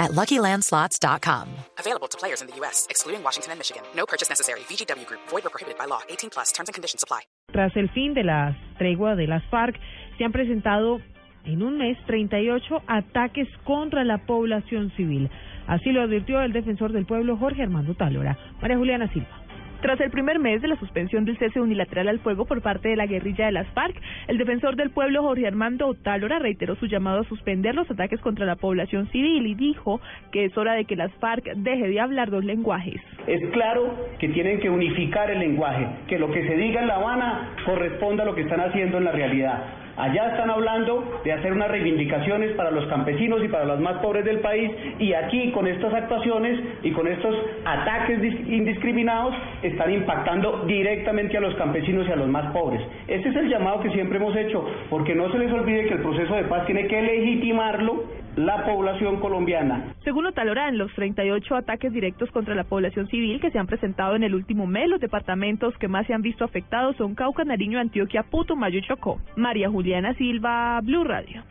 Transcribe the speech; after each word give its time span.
at 0.00 0.10
LuckyLandSlots.com. 0.12 1.46
Available 1.78 2.08
to 2.08 2.18
players 2.18 2.40
in 2.40 2.48
the 2.48 2.56
U.S., 2.56 2.86
excluding 2.90 3.22
Washington 3.22 3.52
and 3.52 3.60
Michigan. 3.60 3.82
No 3.94 4.06
purchase 4.06 4.28
necessary. 4.28 4.60
VGW 4.60 5.06
Group. 5.06 5.20
Void 5.28 5.46
or 5.46 5.50
prohibited 5.50 5.78
by 5.78 5.84
law. 5.84 6.00
18 6.08 6.30
plus. 6.30 6.50
Terms 6.52 6.68
and 6.68 6.74
conditions 6.74 7.04
apply. 7.04 7.20
Tras 7.52 7.76
el 7.76 7.88
fin 7.90 8.14
de 8.14 8.24
la 8.24 8.56
tregua 8.78 9.14
de 9.14 9.26
las 9.26 9.44
FARC, 9.50 9.78
se 10.18 10.24
han 10.24 10.32
presentado 10.32 11.00
en 11.44 11.62
un 11.62 11.78
mes 11.78 11.96
38 12.06 12.82
ataques 12.86 13.48
contra 13.64 14.04
la 14.04 14.18
población 14.26 14.92
civil. 14.96 15.30
Así 15.66 15.90
lo 15.90 16.02
advirtió 16.02 16.40
el 16.42 16.52
defensor 16.52 16.92
del 16.92 17.06
pueblo 17.06 17.36
Jorge 17.36 17.62
Armando 17.62 17.94
Tálora. 17.94 18.38
María 18.60 18.76
Juliana 18.76 19.12
Silva. 19.12 19.40
Tras 19.80 19.98
el 20.00 20.10
primer 20.10 20.38
mes 20.38 20.60
de 20.60 20.68
la 20.68 20.76
suspensión 20.76 21.24
del 21.24 21.38
cese 21.38 21.58
unilateral 21.58 22.08
al 22.08 22.18
fuego 22.18 22.44
por 22.44 22.60
parte 22.60 22.90
de 22.90 22.96
la 22.96 23.06
guerrilla 23.06 23.46
de 23.46 23.52
las 23.52 23.66
FARC, 23.68 23.96
el 24.28 24.36
defensor 24.36 24.76
del 24.76 24.90
pueblo 24.90 25.22
Jorge 25.22 25.46
Armando 25.46 25.86
Otálora 25.88 26.38
reiteró 26.38 26.76
su 26.76 26.86
llamado 26.86 27.20
a 27.20 27.24
suspender 27.24 27.74
los 27.74 27.90
ataques 27.90 28.20
contra 28.20 28.44
la 28.44 28.56
población 28.56 29.08
civil 29.10 29.46
y 29.46 29.54
dijo 29.54 30.02
que 30.32 30.44
es 30.44 30.58
hora 30.58 30.74
de 30.74 30.84
que 30.84 30.96
las 30.96 31.10
FARC 31.14 31.54
deje 31.56 31.88
de 31.88 31.98
hablar 31.98 32.30
dos 32.30 32.44
lenguajes. 32.44 33.00
Es 33.26 33.40
claro 33.52 33.94
que 34.18 34.28
tienen 34.28 34.60
que 34.60 34.68
unificar 34.68 35.30
el 35.30 35.38
lenguaje, 35.38 35.86
que 36.08 36.18
lo 36.18 36.30
que 36.30 36.46
se 36.46 36.56
diga 36.56 36.82
en 36.82 36.86
La 36.86 36.96
Habana 36.96 37.54
corresponda 37.64 38.24
a 38.24 38.26
lo 38.26 38.34
que 38.34 38.42
están 38.42 38.60
haciendo 38.60 38.98
en 38.98 39.04
la 39.04 39.12
realidad. 39.12 39.79
Allá 40.00 40.28
están 40.28 40.48
hablando 40.48 41.20
de 41.22 41.30
hacer 41.30 41.52
unas 41.52 41.70
reivindicaciones 41.70 42.52
para 42.52 42.70
los 42.70 42.86
campesinos 42.86 43.44
y 43.44 43.48
para 43.48 43.66
los 43.66 43.80
más 43.80 43.98
pobres 43.98 44.24
del 44.24 44.40
país 44.40 44.70
y 44.98 45.12
aquí 45.12 45.50
con 45.50 45.66
estas 45.66 45.92
actuaciones 45.92 46.58
y 46.82 46.90
con 46.92 47.06
estos 47.06 47.36
ataques 47.66 48.18
indiscriminados 48.48 49.34
están 49.62 49.92
impactando 49.92 50.64
directamente 50.66 51.36
a 51.36 51.40
los 51.42 51.54
campesinos 51.56 52.08
y 52.08 52.12
a 52.12 52.16
los 52.16 52.28
más 52.28 52.50
pobres. 52.50 52.80
Este 53.08 53.28
es 53.28 53.36
el 53.36 53.50
llamado 53.50 53.80
que 53.80 53.90
siempre 53.90 54.16
hemos 54.16 54.34
hecho, 54.36 54.64
porque 54.88 55.14
no 55.14 55.30
se 55.32 55.38
les 55.38 55.52
olvide 55.52 55.84
que 55.86 55.94
el 55.94 56.00
proceso 56.00 56.34
de 56.34 56.44
paz 56.44 56.64
tiene 56.64 56.86
que 56.86 57.02
legitimarlo 57.02 58.04
la 58.36 58.64
población 58.64 59.20
colombiana. 59.20 59.94
Según 60.04 60.26
Otalora, 60.26 60.68
en 60.68 60.78
los 60.78 60.92
38 60.94 61.56
ataques 61.56 61.92
directos 61.92 62.30
contra 62.30 62.54
la 62.54 62.64
población 62.64 63.08
civil 63.08 63.40
que 63.40 63.50
se 63.50 63.58
han 63.58 63.66
presentado 63.66 64.16
en 64.16 64.22
el 64.22 64.34
último 64.34 64.66
mes, 64.66 64.88
los 64.88 65.00
departamentos 65.00 65.76
que 65.78 65.88
más 65.88 66.06
se 66.06 66.14
han 66.14 66.22
visto 66.22 66.44
afectados 66.44 66.96
son 66.96 67.14
Cauca, 67.14 67.44
Nariño, 67.44 67.78
Antioquia, 67.78 68.24
Putumayo 68.24 68.78
y 68.78 68.82
Chocó. 68.82 69.20
María 69.36 69.68
Juliana 69.68 70.14
Silva, 70.14 70.80
Blue 70.82 71.04
Radio. 71.04 71.42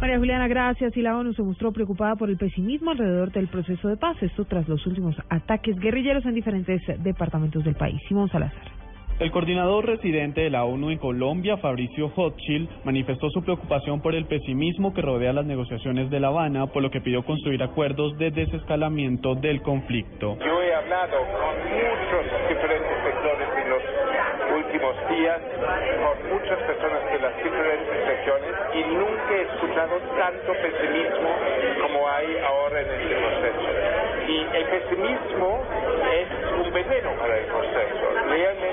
María 0.00 0.18
Juliana, 0.18 0.48
gracias. 0.48 0.96
Y 0.96 1.00
la 1.00 1.16
ONU 1.16 1.32
se 1.32 1.44
mostró 1.44 1.70
preocupada 1.70 2.16
por 2.16 2.28
el 2.28 2.36
pesimismo 2.36 2.90
alrededor 2.90 3.30
del 3.30 3.46
proceso 3.46 3.86
de 3.86 3.96
paz, 3.96 4.20
esto 4.20 4.44
tras 4.44 4.66
los 4.68 4.84
últimos 4.84 5.14
ataques 5.28 5.78
guerrilleros 5.78 6.26
en 6.26 6.34
diferentes 6.34 6.82
departamentos 7.04 7.62
del 7.64 7.76
país. 7.76 8.00
Simón 8.08 8.28
Salazar. 8.28 8.71
El 9.22 9.30
coordinador 9.30 9.86
residente 9.86 10.40
de 10.40 10.50
la 10.50 10.64
ONU 10.64 10.90
en 10.90 10.98
Colombia, 10.98 11.56
Fabricio 11.58 12.10
Hochschild, 12.12 12.68
manifestó 12.82 13.30
su 13.30 13.40
preocupación 13.44 14.02
por 14.02 14.16
el 14.16 14.26
pesimismo 14.26 14.92
que 14.92 15.00
rodea 15.00 15.32
las 15.32 15.46
negociaciones 15.46 16.10
de 16.10 16.18
La 16.18 16.26
Habana, 16.26 16.66
por 16.66 16.82
lo 16.82 16.90
que 16.90 17.00
pidió 17.00 17.24
construir 17.24 17.62
acuerdos 17.62 18.18
de 18.18 18.32
desescalamiento 18.32 19.36
del 19.36 19.62
conflicto. 19.62 20.36
Yo 20.44 20.60
he 20.60 20.74
hablado 20.74 21.18
con 21.38 21.54
muchos 21.70 22.48
diferentes 22.48 22.90
sectores 23.04 23.48
en 23.62 23.70
los 23.70 23.82
últimos 24.58 24.94
días, 25.14 25.38
con 26.02 26.16
muchas 26.34 26.58
personas 26.66 27.04
de 27.12 27.18
las 27.20 27.36
diferentes 27.36 27.96
regiones, 28.02 28.52
y 28.74 28.82
nunca 28.90 29.30
he 29.38 29.42
escuchado 29.42 29.98
tanto 30.18 30.50
pesimismo 30.50 31.30
como 31.80 32.08
hay 32.08 32.26
ahora 32.42 32.80
en 32.80 32.90
este 32.90 33.14
proceso. 33.14 33.70
Y 34.26 34.56
el 34.56 34.64
pesimismo 34.66 35.62
es 36.10 36.26
un 36.58 36.72
veneno 36.72 37.10
para 37.20 37.38
el 37.38 37.46
proceso. 37.46 38.02
Realmente 38.28 38.71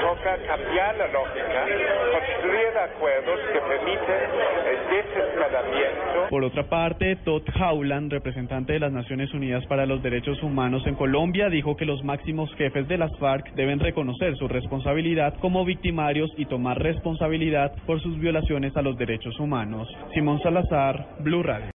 toca 0.00 0.36
cambiar 0.46 0.96
la 0.96 1.08
lógica, 1.08 1.66
construir 2.12 2.78
acuerdos 2.78 3.40
que 3.52 3.60
permiten 3.60 4.30
el 4.68 4.78
desescalamiento. 4.90 6.28
Por 6.28 6.44
otra 6.44 6.64
parte, 6.64 7.16
Todd 7.24 7.42
Howland, 7.58 8.12
representante 8.12 8.74
de 8.74 8.80
las 8.80 8.92
Naciones 8.92 9.32
Unidas 9.32 9.64
para 9.66 9.86
los 9.86 10.02
Derechos 10.02 10.42
Humanos 10.42 10.86
en 10.86 10.94
Colombia, 10.94 11.48
dijo 11.48 11.76
que 11.76 11.84
los 11.84 12.04
máximos 12.04 12.54
jefes 12.56 12.86
de 12.88 12.98
las 12.98 13.16
FARC 13.18 13.52
deben 13.54 13.80
reconocer 13.80 14.36
su 14.36 14.48
responsabilidad 14.48 15.34
como 15.40 15.64
victimarios 15.64 16.30
y 16.36 16.46
tomar 16.46 16.78
responsabilidad 16.78 17.72
por 17.86 18.00
sus 18.00 18.18
violaciones 18.18 18.76
a 18.76 18.82
los 18.82 18.96
derechos 18.98 19.38
humanos. 19.40 19.88
Simón 20.12 20.40
Salazar, 20.42 21.06
Blue 21.20 21.42
Radio. 21.42 21.70